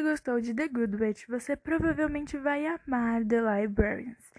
gostou 0.00 0.40
de 0.40 0.54
The 0.54 0.68
Good 0.68 0.96
Witch, 1.02 1.26
você 1.26 1.54
provavelmente 1.54 2.38
vai 2.38 2.64
amar 2.66 3.24
The 3.24 3.40
Librarians. 3.40 4.32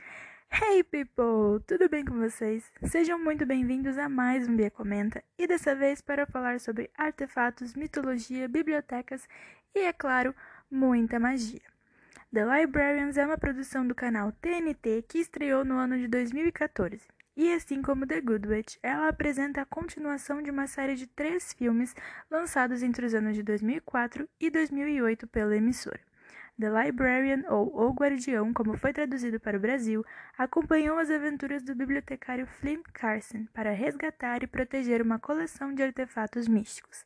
Hey 0.52 0.84
people, 0.84 1.64
tudo 1.68 1.88
bem 1.90 2.04
com 2.04 2.18
vocês? 2.18 2.72
Sejam 2.84 3.20
muito 3.20 3.46
bem-vindos 3.46 3.98
a 3.98 4.10
mais 4.10 4.48
um 4.48 4.56
Bia 4.56 4.72
Comenta 4.72 5.24
e 5.38 5.46
dessa 5.46 5.76
vez 5.76 6.02
para 6.02 6.26
falar 6.26 6.60
sobre 6.60 6.90
artefatos, 6.98 7.76
mitologia, 7.76 8.48
bibliotecas 8.48 9.28
e, 9.76 9.80
é 9.80 9.94
claro, 9.94 10.34
muita 10.72 11.20
magia. 11.20 11.62
The 12.34 12.46
Librarians 12.46 13.18
é 13.18 13.26
uma 13.26 13.38
produção 13.38 13.86
do 13.86 13.94
canal 13.94 14.32
TNT 14.32 15.04
que 15.08 15.20
estreou 15.20 15.64
no 15.64 15.76
ano 15.76 16.00
de 16.00 16.08
2014. 16.08 17.13
E 17.36 17.52
assim 17.52 17.82
como 17.82 18.06
The 18.06 18.22
Good 18.22 18.48
Witch, 18.48 18.78
ela 18.84 19.08
apresenta 19.08 19.62
a 19.62 19.66
continuação 19.66 20.42
de 20.42 20.52
uma 20.52 20.68
série 20.68 20.96
de 20.96 21.08
três 21.08 21.52
filmes 21.52 21.96
lançados 22.30 22.84
entre 22.84 23.06
os 23.06 23.14
anos 23.16 23.36
de 23.36 23.42
2004 23.42 24.30
e 24.40 24.52
2008 24.52 25.26
pela 25.28 25.56
emissora. 25.56 26.00
The 26.60 26.70
Librarian, 26.70 27.44
ou 27.50 27.76
O 27.76 27.92
Guardião, 27.92 28.54
como 28.54 28.78
foi 28.78 28.94
traduzido 28.94 29.40
para 29.40 29.58
o 29.58 29.60
Brasil, 29.60 30.06
acompanhou 30.38 31.00
as 31.00 31.10
aventuras 31.10 31.64
do 31.64 31.74
bibliotecário 31.74 32.46
Flynn 32.46 32.84
Carson 32.94 33.48
para 33.52 33.72
resgatar 33.72 34.44
e 34.44 34.48
proteger 34.48 35.02
uma 35.02 35.18
coleção 35.18 35.74
de 35.74 35.82
artefatos 35.82 36.48
místicos. 36.48 37.04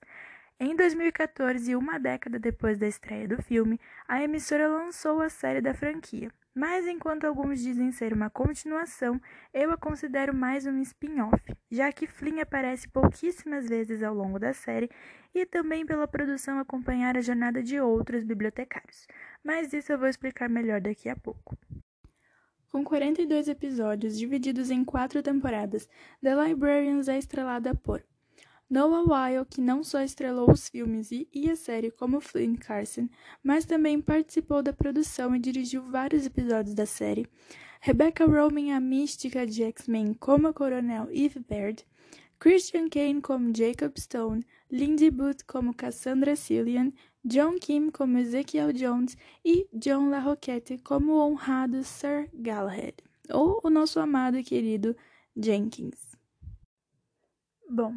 Em 0.60 0.76
2014, 0.76 1.74
uma 1.78 1.98
década 1.98 2.38
depois 2.38 2.78
da 2.78 2.88
estreia 2.88 3.28
do 3.28 3.42
filme, 3.42 3.80
a 4.06 4.22
emissora 4.22 4.68
lançou 4.68 5.22
a 5.22 5.30
série 5.30 5.62
da 5.62 5.74
franquia, 5.74 6.30
mas 6.58 6.88
enquanto 6.88 7.26
alguns 7.26 7.62
dizem 7.62 7.92
ser 7.92 8.14
uma 8.14 8.32
continuação, 8.32 9.22
eu 9.54 9.70
a 9.70 9.78
considero 9.78 10.34
mais 10.34 10.66
um 10.66 10.80
spin-off, 10.80 11.40
já 11.70 11.92
que 11.92 12.08
Flynn 12.08 12.42
aparece 12.42 12.88
pouquíssimas 12.90 13.70
vezes 13.70 14.02
ao 14.02 14.16
longo 14.16 14.40
da 14.40 14.56
série 14.56 14.90
e 15.36 15.46
também 15.46 15.86
pela 15.86 16.08
produção 16.08 16.58
acompanhar 16.58 17.16
a 17.16 17.22
jornada 17.22 17.62
de 17.62 17.80
outros 17.80 18.24
bibliotecários. 18.24 19.06
Mas 19.44 19.72
isso 19.72 19.92
eu 19.92 20.00
vou 20.00 20.08
explicar 20.08 20.50
melhor 20.50 20.82
daqui 20.82 21.08
a 21.10 21.16
pouco. 21.16 21.56
Com 22.72 22.84
42 22.84 23.50
episódios 23.50 24.18
divididos 24.18 24.72
em 24.72 24.84
quatro 24.84 25.22
temporadas, 25.22 25.88
The 26.24 26.34
Librarians 26.44 27.08
é 27.08 27.20
estrelada 27.20 27.76
por 27.76 28.04
Noah 28.70 29.04
Weil, 29.08 29.46
que 29.46 29.62
não 29.62 29.82
só 29.82 30.02
estrelou 30.02 30.52
os 30.52 30.68
filmes 30.68 31.10
e, 31.12 31.50
a 31.50 31.56
série 31.56 31.90
como 31.90 32.20
Flynn 32.20 32.56
Carson, 32.56 33.08
mas 33.42 33.66
também 33.66 34.02
participou 34.02 34.62
da 34.62 34.74
produção 34.74 35.34
e 35.34 35.40
dirigiu 35.40 35.82
vários 35.84 36.26
episódios 36.26 36.76
da 36.76 36.86
série. 36.86 37.26
Rebecca 37.80 38.26
Romijn, 38.26 38.74
a 38.74 38.80
mística 38.80 39.46
de 39.46 39.64
X-Men 39.64 40.14
como 40.16 40.48
a 40.48 40.54
Coronel 40.54 41.08
Eve 41.12 41.40
Baird. 41.40 41.86
Christian 42.40 42.88
Kane 42.90 43.22
como 43.22 43.56
Jacob 43.56 43.98
Stone, 43.98 44.46
Lindsay 44.70 45.10
Booth 45.10 45.44
como 45.48 45.74
Cassandra 45.74 46.36
Cillian, 46.36 46.92
John 47.26 47.58
Kim 47.58 47.90
como 47.90 48.18
Ezekiel 48.18 48.72
Jones 48.74 49.18
e 49.44 49.68
John 49.74 50.10
LaRoquette 50.10 50.78
como 50.80 51.14
o 51.14 51.28
honrado 51.28 51.84
Sir 51.84 52.30
Galahad, 52.34 52.94
ou 53.30 53.60
o 53.64 53.70
nosso 53.70 54.00
amado 54.00 54.38
e 54.38 54.44
querido 54.44 54.96
Jenkins. 55.36 56.16
Bom, 57.70 57.96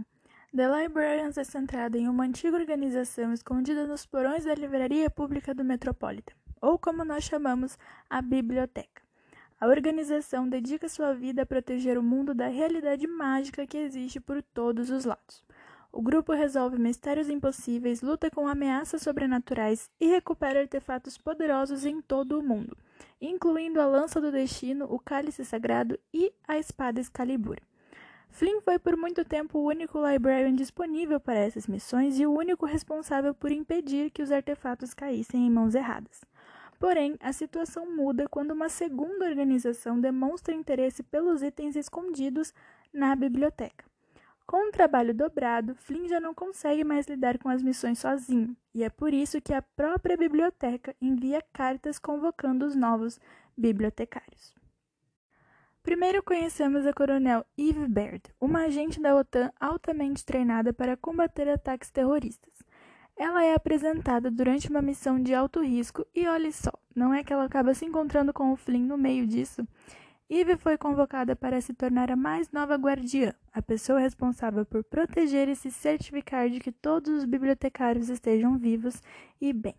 The 0.53 0.67
Librarians 0.67 1.39
é 1.39 1.45
centrada 1.45 1.97
em 1.97 2.09
uma 2.09 2.25
antiga 2.25 2.57
organização 2.57 3.33
escondida 3.33 3.87
nos 3.87 4.05
porões 4.05 4.45
da 4.45 4.53
Livraria 4.53 5.09
Pública 5.09 5.55
do 5.55 5.65
Metropolitan, 5.65 6.35
ou 6.61 6.77
como 6.77 7.05
nós 7.05 7.23
chamamos, 7.23 7.79
a 8.11 8.21
Biblioteca. 8.21 9.01
A 9.61 9.69
organização 9.69 10.49
dedica 10.49 10.89
sua 10.89 11.15
vida 11.15 11.43
a 11.43 11.47
proteger 11.47 11.97
o 11.97 12.03
mundo 12.03 12.35
da 12.35 12.49
realidade 12.49 13.07
mágica 13.07 13.65
que 13.65 13.79
existe 13.79 14.19
por 14.19 14.43
todos 14.43 14.91
os 14.91 15.05
lados. 15.05 15.45
O 15.93 16.03
grupo 16.03 16.33
resolve 16.33 16.81
mistérios 16.81 17.29
impossíveis, 17.29 18.03
luta 18.03 18.29
com 18.29 18.49
ameaças 18.49 19.03
sobrenaturais 19.03 19.89
e 20.01 20.09
recupera 20.09 20.63
artefatos 20.63 21.17
poderosos 21.17 21.85
em 21.85 22.03
todo 22.03 22.37
o 22.37 22.43
mundo, 22.43 22.77
incluindo 23.21 23.81
a 23.81 23.87
Lança 23.87 24.21
do 24.21 24.33
Destino, 24.33 24.87
o 24.91 24.99
Cálice 24.99 25.45
Sagrado 25.45 25.97
e 26.13 26.33
a 26.49 26.59
Espada 26.59 27.01
Excalibur. 27.01 27.59
Flynn 28.31 28.61
foi 28.63 28.79
por 28.79 28.97
muito 28.97 29.25
tempo 29.25 29.59
o 29.59 29.67
único 29.67 29.99
librarian 30.07 30.55
disponível 30.55 31.21
para 31.21 31.39
essas 31.39 31.67
missões 31.67 32.19
e 32.19 32.27
o 32.27 32.33
único 32.33 32.65
responsável 32.65 33.35
por 33.35 33.51
impedir 33.51 34.11
que 34.11 34.23
os 34.23 34.33
artefatos 34.33 34.95
caíssem 34.95 35.47
em 35.47 35.51
mãos 35.51 35.75
erradas. 35.75 36.25
Porém, 36.79 37.17
a 37.21 37.33
situação 37.33 37.95
muda 37.95 38.27
quando 38.27 38.53
uma 38.53 38.71
segunda 38.71 39.27
organização 39.27 40.01
demonstra 40.01 40.55
interesse 40.55 41.03
pelos 41.03 41.43
itens 41.43 41.77
escondidos 41.77 42.55
na 42.93 43.15
biblioteca. 43.15 43.85
Com 44.47 44.69
um 44.69 44.71
trabalho 44.73 45.15
dobrado, 45.15 45.75
Flynn 45.75 46.09
já 46.09 46.19
não 46.19 46.35
consegue 46.35 46.83
mais 46.83 47.07
lidar 47.07 47.39
com 47.39 47.49
as 47.49 47.63
missões 47.63 47.99
sozinho, 47.99 48.57
e 48.75 48.83
é 48.83 48.89
por 48.89 49.13
isso 49.13 49.41
que 49.41 49.53
a 49.53 49.63
própria 49.63 50.17
biblioteca 50.17 50.97
envia 51.01 51.45
cartas 51.53 51.99
convocando 51.99 52.65
os 52.65 52.75
novos 52.75 53.21
bibliotecários. 53.57 54.60
Primeiro 55.83 56.23
conhecemos 56.23 56.87
a 56.87 56.93
coronel 56.93 57.43
Eve 57.57 57.89
Baird, 57.89 58.23
uma 58.39 58.65
agente 58.65 59.01
da 59.01 59.17
OTAN 59.17 59.51
altamente 59.59 60.23
treinada 60.27 60.75
para 60.75 60.95
combater 60.95 61.49
ataques 61.49 61.91
terroristas. 61.91 62.53
Ela 63.17 63.45
é 63.45 63.55
apresentada 63.55 64.31
durante 64.31 64.69
uma 64.69 64.83
missão 64.83 65.23
de 65.23 65.35
alto 65.35 65.63
risco 65.63 66.07
e 66.15 66.29
olhe 66.29 66.53
só, 66.53 66.71
não 66.95 67.15
é 67.15 67.25
que 67.25 67.33
ela 67.33 67.45
acaba 67.45 67.73
se 67.73 67.87
encontrando 67.87 68.31
com 68.31 68.53
o 68.53 68.57
Flynn 68.57 68.87
no 68.87 68.99
meio 68.99 69.27
disso? 69.27 69.67
Eve 70.29 70.59
foi 70.59 70.77
convocada 70.77 71.35
para 71.35 71.63
se 71.63 71.73
tornar 71.73 72.11
a 72.11 72.17
mais 72.17 72.53
nova 72.53 72.75
guardiã, 72.75 73.33
a 73.51 73.63
pessoa 73.63 74.01
responsável 74.01 74.67
por 74.67 74.85
proteger 74.85 75.49
e 75.49 75.57
se 75.57 75.71
certificar 75.71 76.51
de 76.51 76.61
que 76.61 76.71
todos 76.71 77.11
os 77.11 77.25
bibliotecários 77.25 78.11
estejam 78.11 78.59
vivos 78.59 79.03
e 79.41 79.51
bem. 79.51 79.75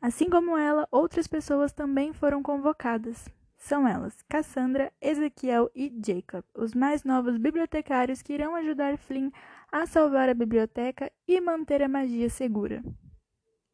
Assim 0.00 0.30
como 0.30 0.56
ela, 0.56 0.88
outras 0.90 1.26
pessoas 1.26 1.70
também 1.70 2.14
foram 2.14 2.42
convocadas, 2.42 3.28
são 3.58 3.86
elas 3.86 4.22
Cassandra, 4.22 4.92
Ezequiel 5.00 5.70
e 5.74 5.92
Jacob, 6.04 6.44
os 6.54 6.72
mais 6.72 7.04
novos 7.04 7.36
bibliotecários 7.36 8.22
que 8.22 8.32
irão 8.32 8.54
ajudar 8.54 8.96
Flynn 8.96 9.30
a 9.70 9.84
salvar 9.84 10.28
a 10.28 10.34
biblioteca 10.34 11.12
e 11.26 11.40
manter 11.40 11.82
a 11.82 11.88
magia 11.88 12.30
segura. 12.30 12.82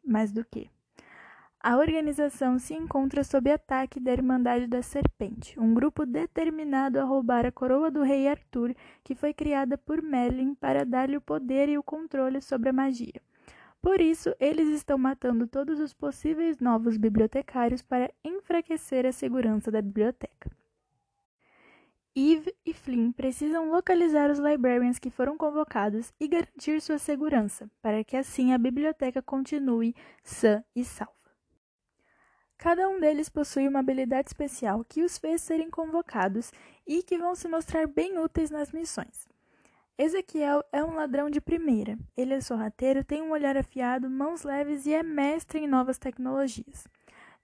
Mais 0.05 0.33
do 0.33 0.45
que? 0.45 0.71
A 1.61 1.77
organização 1.77 2.59
se 2.59 2.75
encontra 2.75 3.22
sob 3.22 3.50
ataque 3.50 4.00
da 4.00 4.12
Irmandade 4.12 4.67
da 4.67 4.83
Serpente, 4.83 5.59
um 5.59 5.72
grupo 5.72 6.05
determinado 6.05 7.01
a 7.01 7.05
roubar 7.05 7.47
a 7.47 7.53
coroa 7.53 7.91
do 7.91 8.03
rei 8.03 8.28
Arthur, 8.28 8.75
que 9.03 9.15
foi 9.15 9.33
criada 9.33 9.78
por 9.78 10.03
Merlin 10.03 10.55
para 10.55 10.84
dar-lhe 10.84 11.16
o 11.16 11.22
poder 11.22 11.69
e 11.69 11.78
o 11.78 11.83
controle 11.83 12.43
sobre 12.43 12.69
a 12.69 12.72
magia. 12.72 13.21
Por 13.84 14.00
isso, 14.00 14.34
eles 14.41 14.71
estão 14.71 14.97
matando 14.97 15.47
todos 15.47 15.78
os 15.78 15.93
possíveis 15.93 16.59
novos 16.59 16.97
bibliotecários 16.97 17.83
para 17.83 18.11
enfraquecer 18.25 19.05
a 19.05 19.12
segurança 19.12 19.71
da 19.71 19.83
biblioteca. 19.83 20.50
Eve 22.17 22.56
e 22.65 22.72
Flynn 22.72 23.12
precisam 23.12 23.71
localizar 23.71 24.31
os 24.31 24.39
librarians 24.39 24.99
que 24.99 25.11
foram 25.11 25.37
convocados 25.37 26.15
e 26.19 26.27
garantir 26.27 26.81
sua 26.81 26.97
segurança, 26.97 27.71
para 27.83 28.03
que 28.03 28.17
assim 28.17 28.55
a 28.55 28.59
biblioteca 28.59 29.21
continue 29.21 29.95
sã 30.22 30.65
e 30.75 30.83
salva. 30.83 31.12
Cada 32.56 32.89
um 32.89 32.99
deles 32.99 33.28
possui 33.28 33.69
uma 33.69 33.81
habilidade 33.81 34.28
especial 34.28 34.83
que 34.83 35.03
os 35.03 35.19
fez 35.19 35.43
serem 35.43 35.69
convocados 35.69 36.51
e 36.87 37.03
que 37.03 37.19
vão 37.19 37.34
se 37.34 37.48
mostrar 37.48 37.87
bem 37.87 38.19
úteis 38.19 38.51
nas 38.51 38.72
missões. 38.72 39.34
Ezequiel 39.96 40.64
é 40.72 40.82
um 40.82 40.94
ladrão 40.94 41.30
de 41.30 41.41
primeira. 41.41 41.96
Ele 42.16 42.34
é 42.34 42.41
sorrateiro, 42.41 43.04
tem 43.04 43.22
um 43.22 43.30
olhar 43.30 43.56
afiado, 43.56 44.10
mãos 44.10 44.42
leves 44.42 44.86
e 44.86 44.92
é 44.92 45.04
mestre 45.04 45.60
em 45.60 45.68
novas 45.68 45.98
tecnologias. 45.98 46.88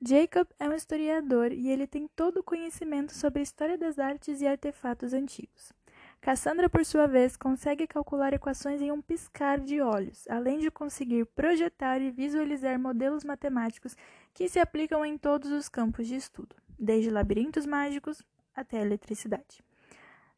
Jacob 0.04 0.48
é 0.58 0.68
um 0.68 0.74
historiador 0.74 1.52
e 1.52 1.68
ele 1.68 1.86
tem 1.86 2.08
todo 2.08 2.40
o 2.40 2.42
conhecimento 2.42 3.14
sobre 3.14 3.38
a 3.38 3.42
história 3.44 3.78
das 3.78 4.00
artes 4.00 4.40
e 4.40 4.48
artefatos 4.48 5.12
antigos. 5.12 5.72
Cassandra, 6.20 6.68
por 6.68 6.84
sua 6.84 7.06
vez, 7.06 7.36
consegue 7.36 7.86
calcular 7.86 8.34
equações 8.34 8.82
em 8.82 8.90
um 8.90 9.00
piscar 9.00 9.60
de 9.60 9.80
olhos, 9.80 10.26
além 10.28 10.58
de 10.58 10.72
conseguir 10.72 11.26
projetar 11.26 12.00
e 12.00 12.10
visualizar 12.10 12.80
modelos 12.80 13.22
matemáticos 13.22 13.96
que 14.34 14.48
se 14.48 14.58
aplicam 14.58 15.06
em 15.06 15.16
todos 15.16 15.52
os 15.52 15.68
campos 15.68 16.08
de 16.08 16.16
estudo, 16.16 16.56
desde 16.76 17.10
labirintos 17.10 17.64
mágicos 17.64 18.20
até 18.56 18.80
eletricidade. 18.80 19.62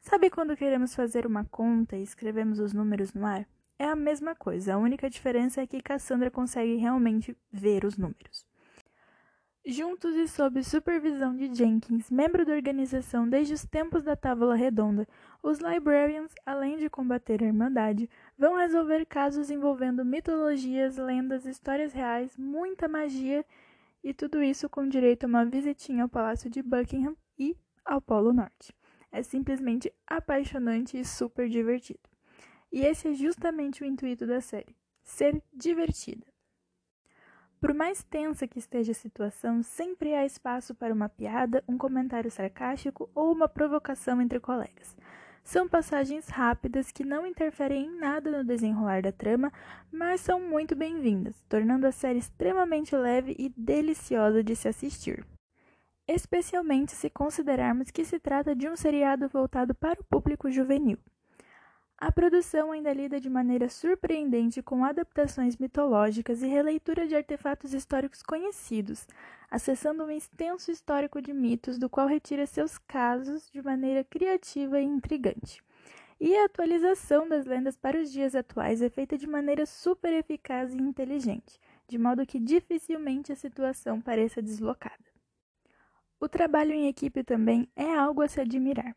Sabe 0.03 0.29
quando 0.29 0.57
queremos 0.57 0.93
fazer 0.93 1.25
uma 1.25 1.45
conta 1.45 1.95
e 1.95 2.03
escrevemos 2.03 2.59
os 2.59 2.73
números 2.73 3.13
no 3.13 3.25
ar? 3.25 3.47
É 3.79 3.85
a 3.85 3.95
mesma 3.95 4.35
coisa, 4.35 4.73
a 4.73 4.77
única 4.77 5.09
diferença 5.09 5.61
é 5.61 5.65
que 5.65 5.81
Cassandra 5.81 6.29
consegue 6.29 6.75
realmente 6.75 7.37
ver 7.49 7.85
os 7.85 7.97
números. 7.97 8.45
Juntos 9.65 10.13
e 10.17 10.27
sob 10.27 10.61
supervisão 10.61 11.33
de 11.33 11.55
Jenkins, 11.55 12.11
membro 12.11 12.45
da 12.45 12.53
organização 12.53 13.29
desde 13.29 13.53
os 13.53 13.65
tempos 13.65 14.03
da 14.03 14.13
Távola 14.13 14.55
Redonda, 14.55 15.07
os 15.41 15.59
Librarians, 15.59 16.35
além 16.45 16.75
de 16.75 16.89
combater 16.89 17.41
a 17.41 17.47
Irmandade, 17.47 18.09
vão 18.37 18.57
resolver 18.57 19.05
casos 19.05 19.49
envolvendo 19.49 20.03
mitologias, 20.03 20.97
lendas, 20.97 21.45
histórias 21.45 21.93
reais, 21.93 22.37
muita 22.37 22.89
magia 22.89 23.45
e 24.03 24.13
tudo 24.13 24.43
isso 24.43 24.67
com 24.67 24.85
direito 24.85 25.23
a 25.23 25.27
uma 25.27 25.45
visitinha 25.45 26.03
ao 26.03 26.09
Palácio 26.09 26.49
de 26.49 26.61
Buckingham 26.61 27.15
e 27.39 27.55
ao 27.85 28.01
Polo 28.01 28.33
Norte. 28.33 28.75
É 29.13 29.21
simplesmente 29.21 29.93
apaixonante 30.07 30.99
e 30.99 31.05
super 31.05 31.47
divertido. 31.47 32.01
E 32.71 32.81
esse 32.81 33.09
é 33.09 33.13
justamente 33.13 33.83
o 33.83 33.85
intuito 33.85 34.25
da 34.25 34.41
série: 34.41 34.75
ser 35.03 35.39
divertida. 35.53 36.25
Por 37.61 37.75
mais 37.75 38.03
tensa 38.03 38.47
que 38.47 38.57
esteja 38.57 38.91
a 38.91 38.95
situação, 38.95 39.61
sempre 39.61 40.15
há 40.15 40.25
espaço 40.25 40.73
para 40.73 40.93
uma 40.93 41.07
piada, 41.07 41.63
um 41.67 41.77
comentário 41.77 42.31
sarcástico 42.31 43.07
ou 43.13 43.31
uma 43.31 43.47
provocação 43.47 44.19
entre 44.19 44.39
colegas. 44.39 44.97
São 45.43 45.67
passagens 45.67 46.27
rápidas 46.29 46.91
que 46.91 47.05
não 47.05 47.27
interferem 47.27 47.85
em 47.85 47.99
nada 47.99 48.31
no 48.31 48.43
desenrolar 48.43 49.03
da 49.03 49.11
trama, 49.11 49.53
mas 49.91 50.21
são 50.21 50.39
muito 50.39 50.75
bem-vindas, 50.75 51.35
tornando 51.47 51.85
a 51.85 51.91
série 51.91 52.19
extremamente 52.19 52.95
leve 52.95 53.35
e 53.37 53.49
deliciosa 53.49 54.43
de 54.43 54.55
se 54.55 54.67
assistir. 54.67 55.23
Especialmente 56.15 56.91
se 56.91 57.09
considerarmos 57.09 57.89
que 57.89 58.05
se 58.05 58.19
trata 58.19 58.55
de 58.55 58.69
um 58.69 58.75
seriado 58.75 59.27
voltado 59.27 59.73
para 59.73 59.99
o 59.99 60.03
público 60.03 60.51
juvenil. 60.51 60.99
A 61.97 62.11
produção 62.11 62.71
ainda 62.71 62.93
lida 62.93 63.19
de 63.19 63.27
maneira 63.27 63.67
surpreendente 63.67 64.61
com 64.61 64.85
adaptações 64.85 65.57
mitológicas 65.57 66.43
e 66.43 66.47
releitura 66.47 67.07
de 67.07 67.15
artefatos 67.15 67.73
históricos 67.73 68.21
conhecidos, 68.21 69.07
acessando 69.49 70.03
um 70.03 70.11
extenso 70.11 70.69
histórico 70.69 71.19
de 71.19 71.33
mitos 71.33 71.79
do 71.79 71.89
qual 71.89 72.05
retira 72.05 72.45
seus 72.45 72.77
casos 72.77 73.49
de 73.49 73.63
maneira 73.63 74.03
criativa 74.03 74.79
e 74.79 74.85
intrigante. 74.85 75.63
E 76.21 76.37
a 76.37 76.45
atualização 76.45 77.27
das 77.27 77.47
lendas 77.47 77.75
para 77.75 77.99
os 77.99 78.11
dias 78.11 78.35
atuais 78.35 78.83
é 78.83 78.89
feita 78.89 79.17
de 79.17 79.25
maneira 79.25 79.65
super 79.65 80.13
eficaz 80.13 80.75
e 80.75 80.77
inteligente, 80.77 81.59
de 81.87 81.97
modo 81.97 82.23
que 82.23 82.39
dificilmente 82.39 83.31
a 83.31 83.35
situação 83.35 83.99
pareça 83.99 84.43
deslocada. 84.43 85.12
O 86.23 86.29
trabalho 86.29 86.71
em 86.71 86.87
equipe 86.87 87.21
também 87.21 87.67
é 87.75 87.97
algo 87.97 88.21
a 88.21 88.29
se 88.29 88.39
admirar. 88.39 88.95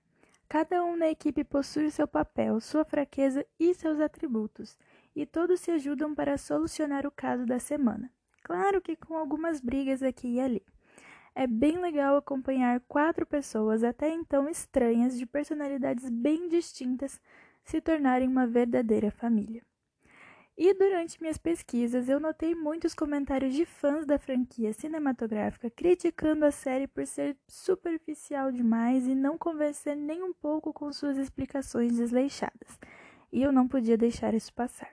Cada 0.49 0.85
um 0.85 0.97
na 0.97 1.09
equipe 1.09 1.43
possui 1.43 1.91
seu 1.91 2.07
papel, 2.07 2.61
sua 2.61 2.85
fraqueza 2.85 3.45
e 3.59 3.75
seus 3.75 3.99
atributos, 3.99 4.79
e 5.13 5.27
todos 5.27 5.59
se 5.59 5.73
ajudam 5.73 6.15
para 6.15 6.39
solucionar 6.39 7.05
o 7.05 7.11
caso 7.11 7.45
da 7.45 7.59
semana. 7.59 8.13
Claro 8.45 8.81
que 8.81 8.95
com 8.95 9.17
algumas 9.17 9.61
brigas 9.61 10.05
aqui 10.05 10.35
e 10.35 10.41
ali. 10.41 10.63
É 11.35 11.49
bem 11.49 11.79
legal 11.79 12.17
acompanhar 12.17 12.79
quatro 12.87 13.27
pessoas 13.27 13.83
até 13.83 14.09
então 14.09 14.49
estranhas 14.49 15.19
de 15.19 15.27
personalidades 15.27 16.09
bem 16.09 16.49
distintas 16.49 17.21
se 17.65 17.81
tornarem 17.81 18.29
uma 18.29 18.47
verdadeira 18.47 19.11
família. 19.11 19.65
E 20.59 20.73
durante 20.73 21.21
minhas 21.21 21.37
pesquisas, 21.37 22.09
eu 22.09 22.19
notei 22.19 22.55
muitos 22.55 22.95
comentários 22.95 23.55
de 23.55 23.67
fãs 23.67 24.07
da 24.07 24.19
franquia 24.19 24.73
cinematográfica 24.73 25.69
criticando 25.69 26.47
a 26.47 26.51
série 26.51 26.87
por 26.87 27.07
ser 27.07 27.37
superficial 27.47 28.51
demais 28.51 29.07
e 29.07 29.15
não 29.15 29.37
convencer 29.37 29.95
nem 29.95 30.23
um 30.23 30.33
pouco 30.33 30.73
com 30.73 30.91
suas 30.91 31.19
explicações 31.19 31.99
desleixadas. 31.99 32.81
E 33.31 33.43
eu 33.43 33.53
não 33.53 33.69
podia 33.69 33.99
deixar 33.99 34.33
isso 34.33 34.51
passar. 34.55 34.91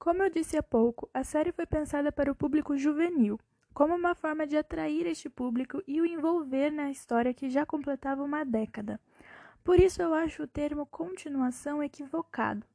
Como 0.00 0.20
eu 0.24 0.28
disse 0.28 0.56
há 0.56 0.62
pouco, 0.64 1.08
a 1.14 1.22
série 1.22 1.52
foi 1.52 1.64
pensada 1.64 2.10
para 2.10 2.32
o 2.32 2.34
público 2.34 2.76
juvenil, 2.76 3.38
como 3.72 3.94
uma 3.94 4.16
forma 4.16 4.48
de 4.48 4.56
atrair 4.56 5.06
este 5.06 5.30
público 5.30 5.80
e 5.86 6.00
o 6.00 6.06
envolver 6.06 6.72
na 6.72 6.90
história 6.90 7.32
que 7.32 7.48
já 7.48 7.64
completava 7.64 8.24
uma 8.24 8.44
década. 8.44 9.00
Por 9.62 9.78
isso 9.78 10.02
eu 10.02 10.12
acho 10.12 10.42
o 10.42 10.48
termo 10.48 10.84
continuação 10.86 11.80
equivocado 11.80 12.66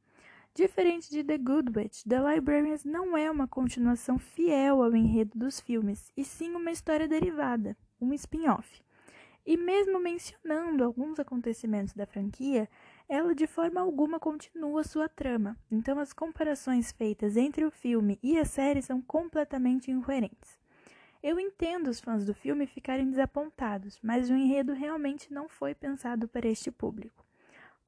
Diferente 0.54 1.10
de 1.10 1.24
The 1.24 1.38
Good 1.38 1.72
Witch, 1.78 2.04
The 2.04 2.20
Librarians 2.20 2.84
não 2.84 3.16
é 3.16 3.30
uma 3.32 3.48
continuação 3.48 4.18
fiel 4.18 4.84
ao 4.84 4.96
enredo 4.96 5.38
dos 5.38 5.60
filmes, 5.60 6.12
e 6.18 6.26
sim 6.26 6.54
uma 6.54 6.72
história 6.72 7.08
derivada, 7.08 7.78
um 8.02 8.12
spin-off. 8.14 8.82
E 9.46 9.56
mesmo 9.56 10.00
mencionando 10.00 10.84
alguns 10.84 11.20
acontecimentos 11.20 11.94
da 11.94 12.06
franquia, 12.06 12.68
ela 13.08 13.34
de 13.34 13.48
forma 13.48 13.80
alguma 13.80 14.20
continua 14.20 14.84
sua 14.84 15.08
trama, 15.08 15.58
então 15.72 15.98
as 15.98 16.14
comparações 16.14 16.92
feitas 16.92 17.38
entre 17.38 17.64
o 17.64 17.72
filme 17.72 18.20
e 18.22 18.38
a 18.38 18.46
série 18.46 18.82
são 18.82 19.02
completamente 19.02 19.90
incoerentes. 19.90 20.60
Eu 21.22 21.40
entendo 21.40 21.90
os 21.90 22.00
fãs 22.00 22.26
do 22.26 22.34
filme 22.34 22.66
ficarem 22.66 23.10
desapontados, 23.10 24.00
mas 24.02 24.30
o 24.30 24.36
enredo 24.36 24.74
realmente 24.74 25.34
não 25.34 25.48
foi 25.48 25.74
pensado 25.74 26.28
para 26.28 26.48
este 26.48 26.72
público. 26.72 27.29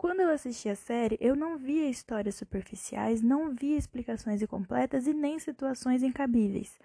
Quando 0.01 0.21
eu 0.21 0.31
assisti 0.31 0.68
a 0.68 0.75
série, 0.75 1.15
eu 1.21 1.36
não 1.36 1.59
via 1.59 1.88
histórias 1.88 2.33
superficiais, 2.33 3.21
não 3.21 3.53
via 3.53 3.77
explicações 3.77 4.42
incompletas 4.42 5.06
e 5.06 5.13
nem 5.13 5.38
situações 5.38 6.01
incabíveis. 6.01 6.80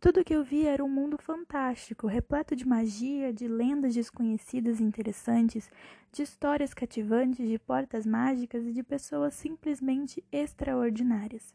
Tudo 0.00 0.24
que 0.24 0.34
eu 0.34 0.42
via 0.42 0.70
era 0.70 0.82
um 0.82 0.88
mundo 0.88 1.18
fantástico, 1.18 2.06
repleto 2.06 2.56
de 2.56 2.66
magia, 2.66 3.30
de 3.30 3.46
lendas 3.46 3.94
desconhecidas 3.94 4.80
e 4.80 4.84
interessantes, 4.84 5.70
de 6.10 6.22
histórias 6.22 6.72
cativantes, 6.72 7.46
de 7.46 7.58
portas 7.58 8.06
mágicas 8.06 8.64
e 8.64 8.72
de 8.72 8.82
pessoas 8.82 9.34
simplesmente 9.34 10.24
extraordinárias. 10.32 11.54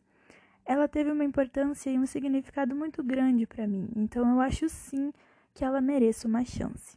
Ela 0.64 0.88
teve 0.88 1.12
uma 1.12 1.26
importância 1.26 1.90
e 1.90 1.98
um 1.98 2.06
significado 2.06 2.76
muito 2.76 3.04
grande 3.04 3.48
para 3.48 3.66
mim, 3.66 3.90
então 3.96 4.30
eu 4.30 4.40
acho 4.40 4.70
sim 4.70 5.12
que 5.56 5.66
ela 5.66 5.82
merece 5.82 6.28
uma 6.28 6.46
chance. 6.46 6.96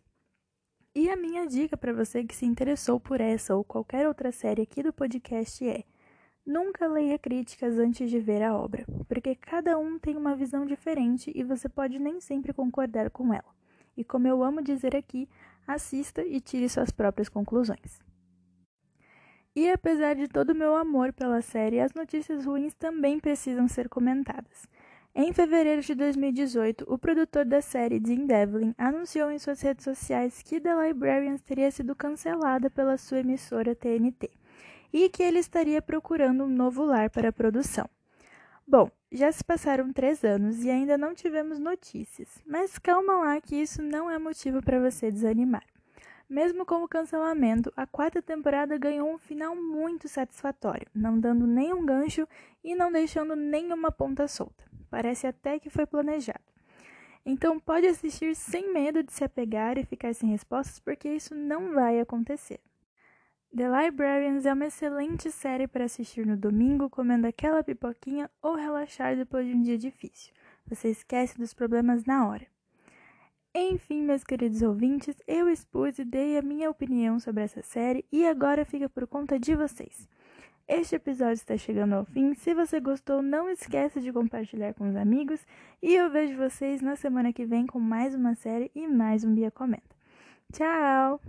E 0.93 1.09
a 1.09 1.17
minha 1.17 1.47
dica 1.47 1.77
para 1.77 1.93
você 1.93 2.25
que 2.25 2.35
se 2.35 2.45
interessou 2.45 2.99
por 2.99 3.21
essa 3.21 3.55
ou 3.55 3.63
qualquer 3.63 4.09
outra 4.09 4.33
série 4.33 4.63
aqui 4.63 4.83
do 4.83 4.93
podcast 4.93 5.65
é: 5.69 5.85
nunca 6.45 6.89
leia 6.89 7.17
críticas 7.17 7.79
antes 7.79 8.11
de 8.11 8.19
ver 8.19 8.43
a 8.43 8.57
obra, 8.57 8.85
porque 9.07 9.37
cada 9.37 9.79
um 9.79 10.01
tem 10.01 10.17
uma 10.17 10.35
visão 10.35 10.67
diferente 10.67 11.31
e 11.33 11.45
você 11.45 11.69
pode 11.69 11.97
nem 12.01 12.21
sempre 12.21 12.53
concordar 12.53 13.09
com 13.09 13.33
ela. 13.33 13.55
E 13.97 14.03
como 14.03 14.27
eu 14.27 14.43
amo 14.43 14.61
dizer 14.61 14.97
aqui, 14.97 15.29
assista 15.65 16.25
e 16.25 16.41
tire 16.41 16.69
suas 16.69 16.91
próprias 16.91 17.29
conclusões. 17.29 18.01
E 19.55 19.71
apesar 19.71 20.17
de 20.17 20.27
todo 20.27 20.51
o 20.51 20.57
meu 20.57 20.75
amor 20.75 21.13
pela 21.13 21.41
série, 21.41 21.79
as 21.79 21.95
notícias 21.95 22.45
ruins 22.45 22.75
também 22.75 23.21
precisam 23.21 23.69
ser 23.69 23.89
comentadas. 23.89 24.67
Em 25.13 25.33
fevereiro 25.33 25.83
de 25.83 25.93
2018, 25.93 26.85
o 26.87 26.97
produtor 26.97 27.45
da 27.45 27.61
série, 27.61 27.99
Dean 27.99 28.27
Devlin, 28.27 28.73
anunciou 28.79 29.29
em 29.29 29.41
suas 29.41 29.61
redes 29.61 29.83
sociais 29.83 30.41
que 30.41 30.61
The 30.61 30.87
Librarians 30.87 31.43
teria 31.43 31.69
sido 31.73 31.97
cancelada 31.97 32.71
pela 32.71 32.97
sua 32.97 33.19
emissora 33.19 33.75
TNT 33.75 34.31
e 34.93 35.09
que 35.09 35.25
ele 35.25 35.41
estaria 35.41 35.83
procurando 35.83 36.45
um 36.45 36.49
novo 36.49 36.85
lar 36.85 37.11
para 37.11 37.31
a 37.31 37.33
produção. 37.33 37.91
Bom, 38.65 38.89
já 39.11 39.33
se 39.33 39.43
passaram 39.43 39.93
três 39.93 40.23
anos 40.23 40.63
e 40.63 40.71
ainda 40.71 40.97
não 40.97 41.13
tivemos 41.13 41.59
notícias, 41.59 42.41
mas 42.47 42.79
calma 42.79 43.17
lá 43.17 43.41
que 43.41 43.57
isso 43.57 43.83
não 43.83 44.09
é 44.09 44.17
motivo 44.17 44.63
para 44.63 44.79
você 44.79 45.11
desanimar. 45.11 45.65
Mesmo 46.29 46.65
com 46.65 46.85
o 46.85 46.89
cancelamento, 46.89 47.73
a 47.77 47.85
quarta 47.85 48.23
temporada 48.23 48.79
ganhou 48.79 49.13
um 49.13 49.19
final 49.19 49.57
muito 49.57 50.07
satisfatório, 50.07 50.87
não 50.95 51.19
dando 51.19 51.49
nenhum 51.49 51.85
gancho 51.85 52.29
e 52.63 52.77
não 52.77 52.93
deixando 52.93 53.35
nenhuma 53.35 53.91
ponta 53.91 54.29
solta. 54.29 54.70
Parece 54.91 55.27
até 55.27 55.59
que 55.59 55.71
foi 55.71 55.87
planejado. 55.87 56.41
Então 57.25 57.61
pode 57.61 57.87
assistir 57.87 58.35
sem 58.35 58.73
medo 58.73 59.03
de 59.03 59.13
se 59.13 59.23
apegar 59.23 59.79
e 59.79 59.85
ficar 59.85 60.15
sem 60.15 60.31
respostas, 60.31 60.81
porque 60.81 61.09
isso 61.09 61.35
não 61.35 61.73
vai 61.73 62.01
acontecer. 62.01 62.61
The 63.55 63.69
Librarians 63.69 64.47
é 64.47 64.53
uma 64.53 64.67
excelente 64.67 65.31
série 65.31 65.67
para 65.67 65.85
assistir 65.85 66.25
no 66.27 66.37
domingo, 66.37 66.89
comendo 66.89 67.27
aquela 67.27 67.65
pipoquinha 67.65 68.31
ou 68.41 68.55
relaxar 68.55 69.17
depois 69.17 69.47
de 69.47 69.55
um 69.55 69.63
dia 69.63 69.77
difícil. 69.77 70.33
Você 70.67 70.89
esquece 70.89 71.37
dos 71.37 71.53
problemas 71.53 72.05
na 72.05 72.29
hora. 72.29 72.47
Enfim, 73.53 74.03
meus 74.03 74.23
queridos 74.23 74.63
ouvintes, 74.63 75.17
eu 75.27 75.49
expus 75.49 75.99
e 75.99 76.05
dei 76.05 76.39
a 76.39 76.43
minha 76.43 76.71
opinião 76.71 77.19
sobre 77.19 77.43
essa 77.43 77.61
série 77.63 78.05
e 78.13 78.25
agora 78.25 78.65
fica 78.65 78.89
por 78.89 79.09
conta 79.09 79.41
de 79.41 79.57
vocês. 79.57 80.09
Este 80.73 80.95
episódio 80.95 81.33
está 81.33 81.57
chegando 81.57 81.97
ao 81.97 82.05
fim. 82.05 82.33
Se 82.33 82.55
você 82.55 82.79
gostou, 82.79 83.21
não 83.21 83.51
esqueça 83.51 84.01
de 84.01 84.13
compartilhar 84.13 84.73
com 84.73 84.89
os 84.89 84.95
amigos. 84.95 85.45
E 85.83 85.97
eu 85.97 86.09
vejo 86.09 86.37
vocês 86.37 86.81
na 86.81 86.95
semana 86.95 87.33
que 87.33 87.45
vem 87.45 87.67
com 87.67 87.81
mais 87.81 88.15
uma 88.15 88.37
série 88.37 88.71
e 88.73 88.87
mais 88.87 89.25
um 89.25 89.35
Bia 89.35 89.51
Comenta. 89.51 89.83
Tchau! 90.53 91.21